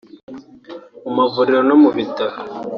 [1.03, 2.35] mu mavuriro no mu bitaro